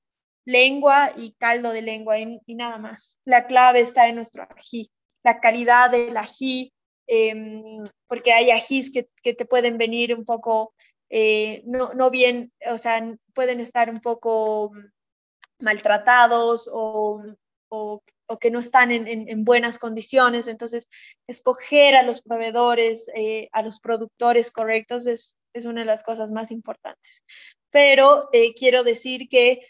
[0.44, 3.18] lengua y caldo de lengua y, nada más.
[3.24, 4.90] La clave está en nuestro ají,
[5.22, 6.73] la calidad del ají,
[7.06, 10.74] em, porque hay ajís que, te pueden venir un poco,
[11.10, 14.72] eh, no, bien, o sea, pueden estar un poco
[15.58, 17.22] maltratados o,
[18.40, 20.48] que no están en, buenas condiciones.
[20.48, 20.88] Entonces,
[21.28, 26.32] escoger a los proveedores, eh, a los productores correctos es, es una de las cosas
[26.32, 27.24] más importantes
[27.74, 29.66] pero eh, quiero decir que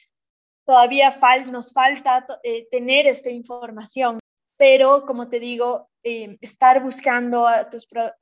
[0.66, 1.16] todavía
[1.50, 4.18] nos falta eh, tener esta información,
[4.64, 7.68] pero como te digo, eh, estar buscando a,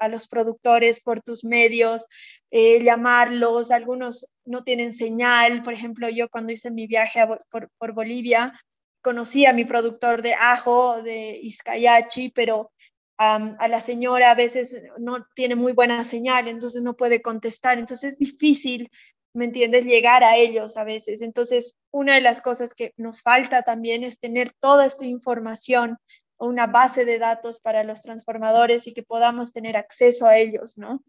[0.09, 2.09] los productores por tus medios,
[2.51, 8.61] llamarlos, algunos no tienen señal, por ejemplo, yo cuando hice mi viaje por, Bolivia,
[9.05, 12.73] conocí a mi productor de ajo, de Izcayachi, pero
[13.19, 18.15] a la señora a veces no tiene muy buena señal, entonces no puede contestar, entonces
[18.15, 18.91] es difícil
[19.35, 19.85] ¿me entiendes?
[19.85, 21.23] Llegar a ellos a veces.
[21.23, 25.99] Entonces, una de las cosas que nos falta también es tener toda esta información
[26.43, 30.77] o una base de datos para los transformadores y que podamos tener acceso a ellos,
[30.77, 31.05] ¿no?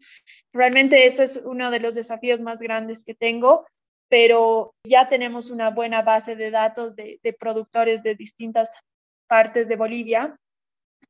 [0.52, 3.66] Realmente este es uno de los desafíos más grandes que tengo,
[4.08, 8.70] pero ya tenemos una buena base de datos de, de productores de distintas
[9.26, 10.38] partes de Bolivia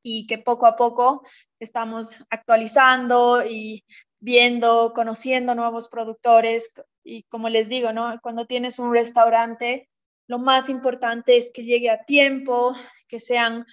[0.02, 1.22] y que poco a poco
[1.60, 3.84] estamos actualizando y
[4.20, 6.72] viendo, conociendo nuevos productores,
[7.04, 8.18] y como les digo, ¿no?
[8.22, 9.90] Cuando tienes un restaurante,
[10.26, 12.74] lo más importante es que llegue a tiempo,
[13.06, 13.66] que sean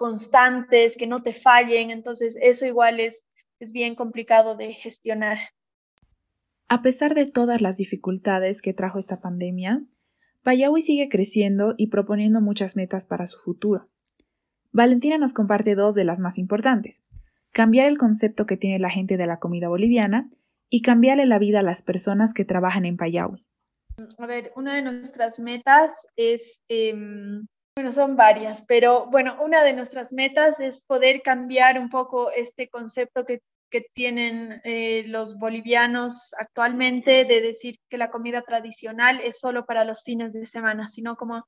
[0.00, 1.90] constantes, que no te fallen.
[1.90, 3.26] Entonces, eso igual es,
[3.58, 5.36] es bien complicado de gestionar.
[6.68, 9.84] A pesar de todas las dificultades que trajo esta pandemia,
[10.42, 13.90] Payawi sigue creciendo y proponiendo muchas metas para su futuro.
[14.72, 17.02] Valentina nos comparte dos de las más importantes.
[17.52, 20.30] Cambiar el concepto que tiene la gente de la comida boliviana
[20.70, 23.44] y cambiarle la vida a las personas que trabajan en Payaui?
[24.16, 29.72] A ver, una de nuestras metas es, em, bueno, son varias, pero bueno, una de
[29.72, 36.34] nuestras metas es poder cambiar un poco este concepto que que tienen eh, los bolivianos
[36.38, 41.16] actualmente de decir que la comida tradicional es solo para los fines de semana, sino
[41.16, 41.46] como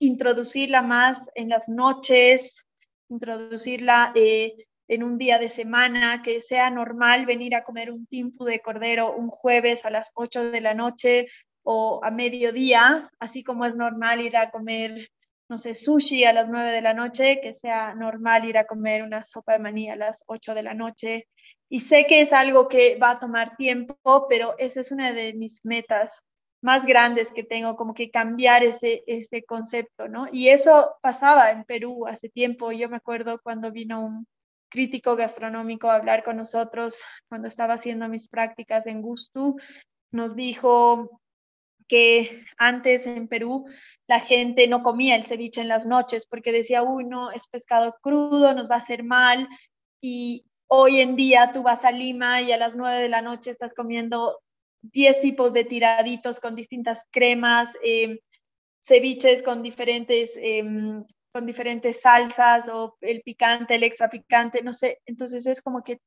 [0.00, 2.64] introducirla más en las noches,
[3.08, 8.44] introducirla eh, en un día de semana, que sea normal venir a comer un timpu
[8.44, 11.28] de cordero un jueves a las 8 de la noche
[11.62, 15.08] o a mediodía, así como es normal ir a comer,
[15.52, 19.02] no sé, sushi a las 9 de la noche, que sea normal ir a comer
[19.02, 21.28] una sopa de maní a las 8 de la noche.
[21.68, 25.34] Y sé que es algo que va a tomar tiempo, pero esa es una de
[25.34, 26.20] mis metas
[26.62, 30.26] más grandes que tengo, como que cambiar ese, ese concepto, ¿no?
[30.32, 32.72] Y eso pasaba en Perú hace tiempo.
[32.72, 34.26] Yo me acuerdo cuando vino un
[34.70, 39.58] crítico gastronómico a hablar con nosotros cuando estaba haciendo mis prácticas en Gustu,
[40.12, 41.20] nos dijo
[41.92, 43.66] que antes en Perú
[44.06, 47.94] la gente no comía el ceviche en las noches porque decía, uy, no, es pescado
[48.00, 49.46] crudo, nos va a hacer mal.
[50.00, 53.50] Y hoy en día tú vas a Lima y a las nueve de la noche
[53.50, 54.40] estás comiendo
[54.80, 58.18] 10 tipos de tiraditos con distintas cremas, em,
[58.80, 65.02] ceviches con diferentes, em, con diferentes salsas o el picante, el extra picante, no sé.
[65.04, 66.00] Entonces es como que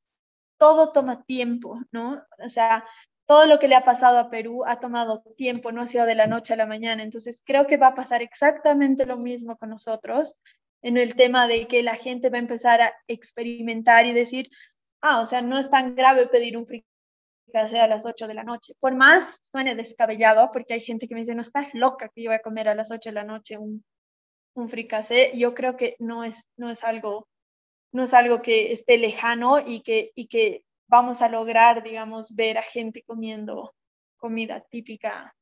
[0.58, 2.24] todo toma tiempo, ¿no?
[2.44, 2.84] O sea,
[3.26, 6.14] todo lo que le ha pasado a Perú ha tomado tiempo, no ha sido de
[6.14, 7.02] la noche a la mañana.
[7.02, 10.38] Entonces creo que va a pasar exactamente lo mismo con nosotros
[10.82, 14.50] en el tema de que la gente va a empezar a experimentar y decir,
[15.00, 18.44] ah, o sea, no es tan grave pedir un fricase a las 8 de la
[18.44, 18.74] noche.
[18.78, 22.30] Por más suene descabellado, porque hay gente que me dice, no estás loca que yo
[22.30, 23.84] voy a comer a las 8 de la noche un,
[24.54, 27.28] un fricase, yo creo que no es, no es algo
[27.92, 32.58] no es algo que esté lejano y que, y que vamos a lograr, digamos, ver
[32.58, 33.74] a gente comiendo
[34.16, 35.34] comida típica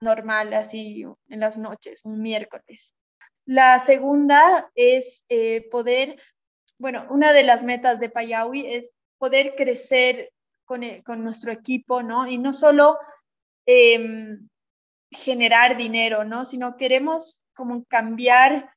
[0.00, 2.94] normal así en las noches, un miércoles.
[3.44, 6.20] La segunda es eh, poder,
[6.78, 10.30] bueno, una de las metas de Payawi es poder crecer
[10.64, 12.26] con, con nuestro equipo, ¿no?
[12.26, 12.98] Y no solo
[13.66, 14.48] em,
[15.10, 16.44] generar dinero, ¿no?
[16.44, 18.72] Sino queremos como cambiar,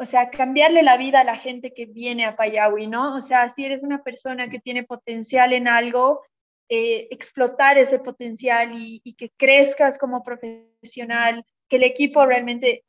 [0.00, 3.16] o sea, cambiarle la vida a la gente que viene a Payawi, ¿no?
[3.16, 6.22] O sea, si eres una persona que tiene potencial en algo,
[6.68, 12.84] eh, explotar ese potencial y, que crezcas como profesional, que el equipo realmente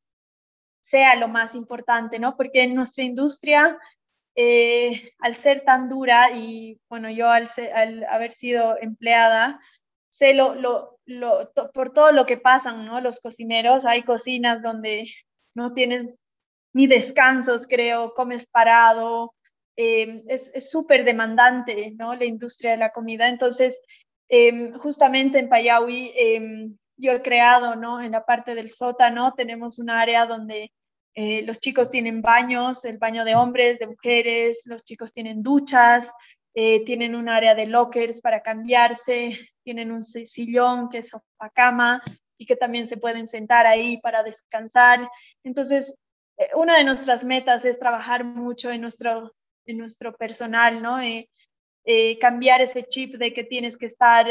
[0.82, 2.38] sea lo más importante, ¿no?
[2.38, 3.80] Porque en nuestra industria
[4.36, 9.60] eh, al ser tan dura y bueno, yo al, al haber sido empleada,
[10.10, 13.02] sé lo, lo, lo por todo lo que pasan, ¿no?
[13.02, 15.12] Los cocineros, hay cocinas donde
[15.56, 16.19] no tienes
[16.74, 19.34] ni descansos, creo, comes parado,
[19.76, 22.16] eh, es súper demandante, ¿no?
[22.16, 23.28] La industria de la comida.
[23.28, 23.80] Entonces,
[24.30, 28.02] eh, justamente en Payawi, eh, yo he creado, ¿no?
[28.02, 30.72] En la parte del sótano tenemos un área donde
[31.16, 36.12] eh, los chicos tienen baños, el baño de hombres, de mujeres, los chicos tienen duchas,
[36.54, 42.02] eh, tienen un área de lockers para cambiarse, tienen un sillón que es sofá cama
[42.38, 45.10] y que también se pueden sentar ahí para descansar.
[45.44, 45.96] Entonces,
[46.56, 49.34] una de nuestras metas es trabajar mucho en nuestro,
[49.66, 50.98] en nuestro personal, ¿no?
[52.22, 54.28] cambiar ese chip de que tienes que estar,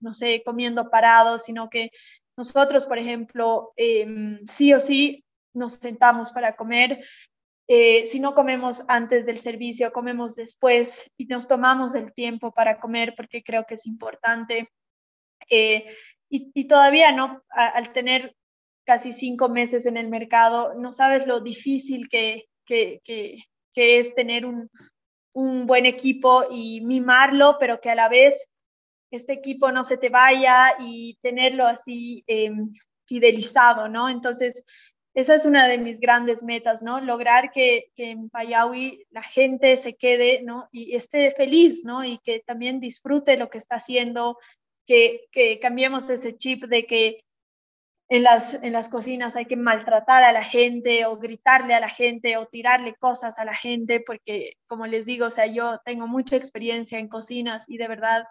[0.00, 1.90] no sé, comiendo parado, sino que
[2.36, 7.02] nosotros, por ejemplo, em, sí o sí nos sentamos para comer.
[7.68, 12.78] Eh, si no comemos antes del servicio, comemos después y nos tomamos el tiempo para
[12.78, 14.70] comer porque creo que es importante.
[15.50, 15.86] Eh,
[16.28, 18.34] y, todavía no, al tener
[18.86, 24.46] casi cinco meses en el mercado, no sabes lo difícil que, que, que, es tener
[24.46, 24.70] un,
[25.34, 28.46] un, buen equipo y mimarlo, pero que a la vez
[29.10, 32.50] este equipo no se te vaya y tenerlo así eh,
[33.06, 34.08] fidelizado, ¿no?
[34.08, 34.64] Entonces,
[35.14, 37.00] esa es una de mis grandes metas, ¿no?
[37.00, 40.68] Lograr que, que, en Payawi la gente se quede, ¿no?
[40.70, 42.04] Y esté feliz, ¿no?
[42.04, 44.38] Y que también disfrute lo que está haciendo,
[44.86, 47.25] que, que cambiemos ese chip de que
[48.08, 51.88] en las, en las cocinas hay que maltratar a la gente o gritarle a la
[51.88, 56.06] gente o tirarle cosas a la gente, porque como les digo, o sea, yo tengo
[56.06, 58.24] mucha experiencia en cocinas y de verdad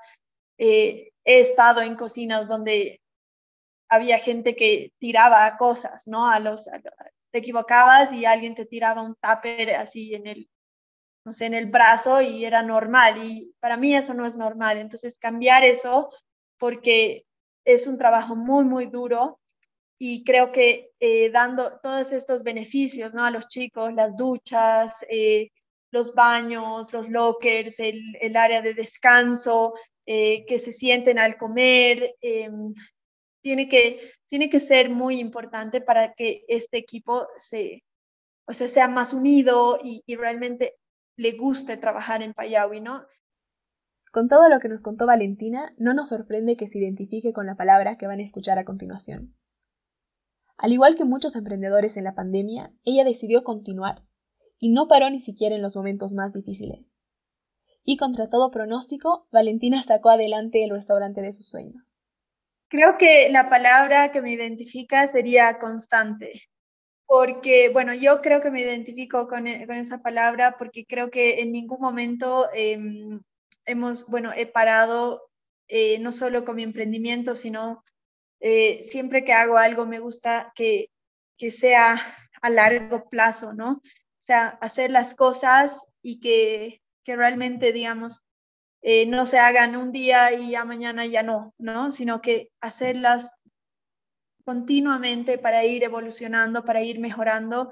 [0.57, 3.01] eh, he estado en cocinas donde
[3.89, 6.29] había gente que tiraba cosas, ¿no?
[6.29, 6.69] A los,
[7.31, 10.49] te equivocabas y alguien te tiraba un tupper así en el,
[11.25, 13.23] no sé, en el brazo y era normal.
[13.23, 14.77] Y para mí eso no es normal.
[14.77, 16.09] Entonces cambiar eso
[16.57, 17.25] porque
[17.65, 19.39] es un trabajo muy, muy duro
[19.97, 23.23] y creo que eh, dando todos estos beneficios, ¿no?
[23.23, 25.51] A los chicos, las duchas, eh,
[25.91, 29.73] los baños, los lockers, el, el área de descanso,
[30.05, 32.73] eh, que se sienten al comer, em,
[33.41, 37.83] tiene que, tiene que ser muy importante para que este equipo se,
[38.47, 40.75] o sea, sea más unido y, y realmente
[41.17, 43.05] le guste trabajar en Payawi, ¿no?
[44.11, 47.55] Con todo lo que nos contó Valentina, no nos sorprende que se identifique con la
[47.55, 49.35] palabra que van a escuchar a continuación.
[50.57, 54.03] Al igual que muchos emprendedores en la pandemia, ella decidió continuar
[54.57, 56.95] y no paró ni siquiera en los momentos más difíciles.
[57.83, 62.01] Y contra todo pronóstico, Valentina sacó adelante el restaurante de sus sueños.
[62.67, 66.41] Creo que la palabra que me identifica sería constante,
[67.05, 71.51] porque, bueno, yo creo que me identifico con, e, esa palabra porque creo que en
[71.51, 73.21] ningún momento em,
[73.65, 75.21] hemos, bueno, he parado
[75.67, 77.83] eh, no solo con mi emprendimiento, sino
[78.39, 80.89] eh, siempre que hago algo me gusta que,
[81.37, 82.01] que sea
[82.41, 83.71] a largo plazo, ¿no?
[83.71, 83.81] O
[84.19, 88.21] sea, hacer las cosas y que, que realmente, digamos,
[88.81, 91.91] eh, no se hagan un día y ya mañana ya no, ¿no?
[91.91, 93.31] Sino que hacerlas
[94.43, 97.71] continuamente para ir evolucionando, para ir mejorando.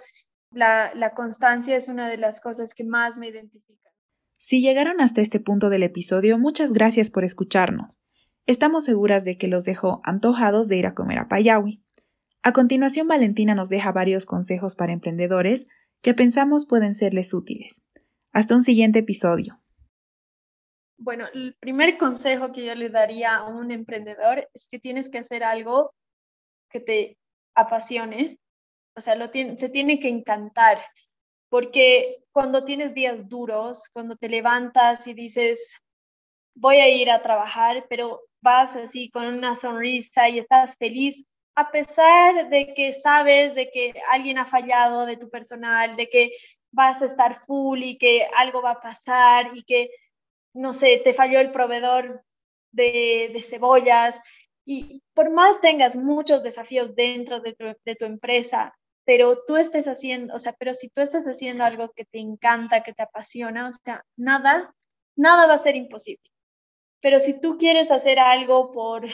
[0.52, 3.92] La, la constancia es una de las cosas que más me identifica.
[4.38, 8.03] Si llegaron hasta este punto del episodio, muchas gracias por escucharnos.
[8.46, 11.82] Estamos seguras de que los dejó antojados de ir a comer a Payawi.
[12.42, 15.70] A continuación, Valentina nos deja varios consejos para emprendedores
[16.02, 17.86] que pensamos pueden serles útiles.
[18.34, 19.62] Hasta un siguiente episodio.
[20.98, 25.20] Bueno, el primer consejo que yo le daría a un emprendedor es que tienes que
[25.20, 25.94] hacer algo
[26.70, 27.18] que te
[27.56, 28.40] apasione,
[28.98, 30.84] o sea, lo te tiene que encantar,
[31.50, 35.80] porque cuando tienes días duros, cuando te levantas y dices,
[36.56, 41.26] voy a ir a trabajar, pero vas así con una sonrisa y estás feliz,
[41.56, 46.32] a pesar de que sabes de que alguien ha fallado de tu personal, de que
[46.72, 49.90] vas a estar full y que algo va a pasar y que,
[50.54, 52.24] no sé, te falló el proveedor
[52.72, 54.20] de, de cebollas.
[54.66, 58.76] Y por más tengas muchos desafíos dentro de tu, de tu empresa,
[59.06, 62.84] pero tú estés haciendo, o sea, pero si tú estás haciendo algo que te encanta,
[62.84, 64.74] que te apasiona, o sea, nada,
[65.16, 66.33] nada va a ser imposible.
[67.04, 69.06] Pero si tú quieres hacer algo por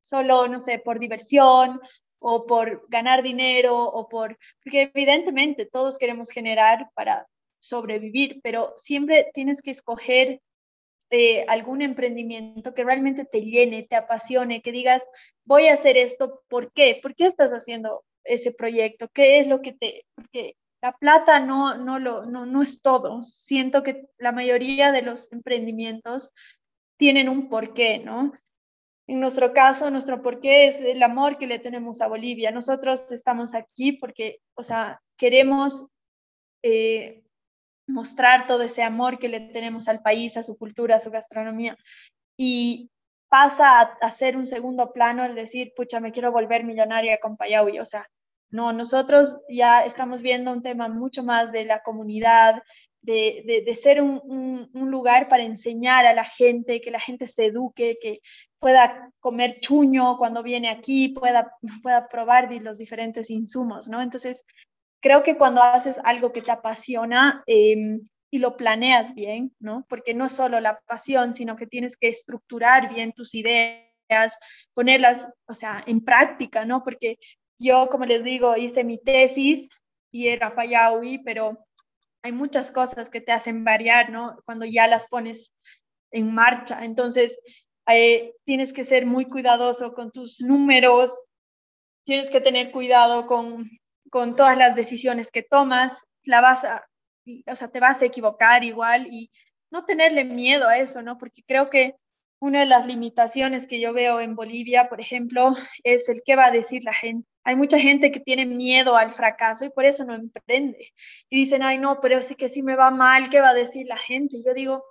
[0.00, 1.80] solo, no sé, por diversión
[2.18, 7.26] o por ganar dinero o por, porque evidentemente todos queremos generar para
[7.58, 10.42] sobrevivir, pero siempre tienes que escoger
[11.08, 15.02] eh, algún emprendimiento que realmente te llene, te apasione, que digas,
[15.46, 17.00] voy a hacer esto, ¿por qué?
[17.02, 19.08] ¿Por qué estás haciendo ese proyecto?
[19.08, 20.04] ¿Qué es lo que te...
[20.14, 23.22] Porque la plata no, no, lo, no, no es todo.
[23.22, 26.34] Siento que la mayoría de los emprendimientos
[26.96, 28.32] tienen un porqué, ¿no?
[29.06, 32.50] En nuestro caso, nuestro porqué es el amor que le tenemos a Bolivia.
[32.50, 35.88] Nosotros estamos aquí porque, o sea, queremos
[36.62, 37.22] eh,
[37.86, 41.76] mostrar todo ese amor que le tenemos al país, a su cultura, a su gastronomía.
[42.38, 42.90] Y
[43.28, 47.80] pasa a, ser un segundo plano el decir, pucha, me quiero volver millonaria con Payaui.
[47.80, 48.08] O sea,
[48.50, 52.62] no, nosotros ya estamos viendo un tema mucho más de la comunidad,
[53.04, 57.46] de, de, ser un, un, lugar para enseñar a la gente, que la gente se
[57.46, 58.20] eduque, que
[58.58, 61.52] pueda comer chuño cuando viene aquí, pueda,
[61.82, 64.00] pueda probar los diferentes insumos, ¿no?
[64.00, 64.46] Entonces,
[65.00, 69.84] creo que cuando haces algo que te apasiona em, y lo planeas bien, ¿no?
[69.86, 74.38] Porque no es solo la pasión, sino que tienes que estructurar bien tus ideas,
[74.72, 76.82] ponerlas, o sea, en práctica, ¿no?
[76.82, 77.18] Porque
[77.58, 79.68] yo, como les digo, hice mi tesis
[80.10, 81.58] y era Payaui, pero
[82.24, 84.36] hay muchas cosas que te hacen variar, ¿no?
[84.44, 85.54] Cuando ya las pones
[86.10, 86.84] en marcha.
[86.84, 87.38] Entonces,
[87.86, 91.22] eh, tienes que ser muy cuidadoso con tus números,
[92.04, 93.68] tienes que tener cuidado con
[94.14, 96.86] con todas las decisiones que tomas, la vas a,
[97.48, 99.32] o sea, te vas a equivocar igual y
[99.72, 101.18] no tenerle miedo a eso, ¿no?
[101.18, 101.96] Porque creo que
[102.44, 106.46] una de las limitaciones que yo veo en Bolivia, por ejemplo, es el qué va
[106.46, 107.26] a decir la gente.
[107.42, 110.92] Hay mucha gente que tiene miedo al fracaso y por eso no emprende.
[111.30, 113.86] Y dicen, ay, no, pero sé que si me va mal, ¿qué va a decir
[113.86, 114.36] la gente?
[114.36, 114.84] Y yo digo,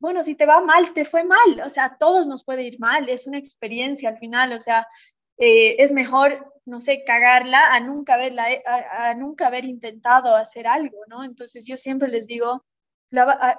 [0.00, 1.60] bueno, si te va mal, te fue mal.
[1.64, 4.52] O sea, a todos nos puede ir mal, es una experiencia al final.
[4.52, 4.88] O sea,
[5.36, 10.98] eh, es mejor, no sé, cagarla a nunca, haberla, a, nunca haber intentado hacer algo,
[11.06, 11.22] ¿no?
[11.22, 12.64] Entonces yo siempre les digo,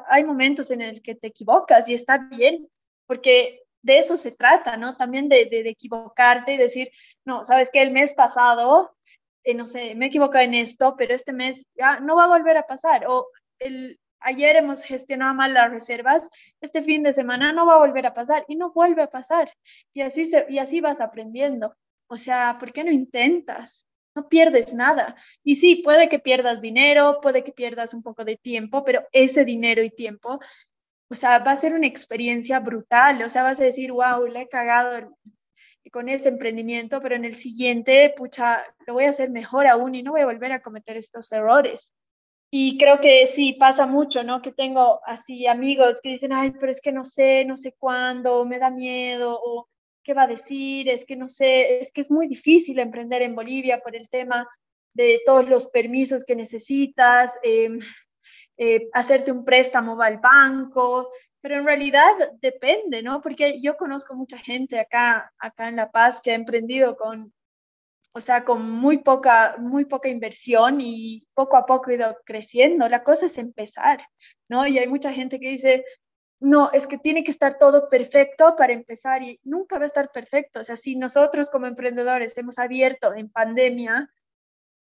[0.10, 2.68] hay momentos en el que te equivocas y está bien,
[3.10, 4.96] porque de eso se trata, ¿no?
[4.96, 6.92] También de, equivocarte y decir,
[7.26, 8.96] no, sabes que el mes pasado,
[9.44, 12.56] eh, no sé, me he en esto, pero este mes ya no va a volver
[12.58, 13.08] a pasar.
[13.08, 16.30] O el, ayer hemos gestionado mal las reservas,
[16.62, 19.52] este fin de semana no va a volver a pasar y no vuelve a pasar.
[19.92, 21.76] Y así, se, y así vas aprendiendo.
[22.06, 23.88] O sea, ¿por qué no intentas?
[24.14, 25.16] No pierdes nada.
[25.44, 29.46] Y sí, puede que pierdas dinero, puede que pierdas un poco de tiempo, pero ese
[29.46, 30.40] dinero y tiempo,
[31.10, 33.22] o sea, va a ser una experiencia brutal.
[33.24, 35.18] O sea, vas a decir, wow, le he cagado
[35.92, 40.04] con este emprendimiento, pero en el siguiente, pucha, lo voy a hacer mejor aún y
[40.04, 41.92] no voy a volver a cometer estos errores.
[42.52, 44.42] y creo que sí pasa mucho, ¿no?
[44.42, 48.44] Que tengo así amigos que dicen, ay, pero es que no sé, no sé cuándo,
[48.46, 49.68] me da miedo, o
[50.04, 53.36] qué va a decir, es que no sé, es que es muy difícil emprender en
[53.36, 54.48] Bolivia por el tema
[54.94, 57.80] de todos los permisos que necesitas, em,
[58.62, 63.22] eh, hacerte un préstamo al banco, pero en realidad depende, ¿no?
[63.22, 67.34] Porque yo conozco mucha gente acá, acá en La Paz que ha emprendido con,
[68.12, 72.90] o sea, con muy poca, muy poca inversión y poco a poco ha ido creciendo.
[72.90, 74.06] La cosa es empezar,
[74.50, 74.68] ¿no?
[74.68, 75.86] Y hay mucha gente que dice,
[76.42, 80.12] no, es que tiene que estar todo perfecto para empezar y nunca va a estar
[80.12, 80.60] perfecto.
[80.60, 84.10] O sea, si nosotros como emprendedores hemos abierto en pandemia,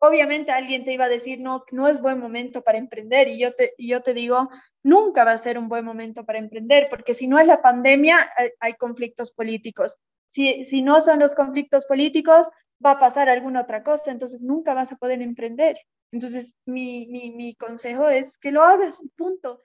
[0.06, 3.28] obviamente alguien te iba a decir, no, no es buen momento para emprender.
[3.28, 4.48] Y yo te, yo te digo,
[4.82, 8.16] nunca va a ser un buen momento para emprender, porque si no es la pandemia,
[8.60, 9.96] hay, conflictos políticos.
[10.26, 12.48] Si, si no son los conflictos políticos,
[12.84, 15.76] va a pasar alguna otra cosa, entonces nunca vas a poder emprender.
[16.12, 19.60] Entonces, mi, mi, mi consejo es que lo hagas, punto.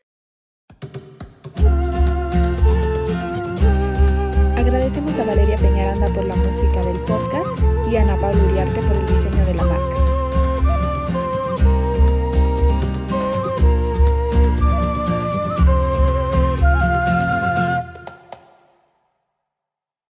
[4.58, 7.50] Agradecemos a Valeria Peñaranda por la música del podcast
[7.92, 9.99] y a Ana Paula Uriarte por el diseño de la marca.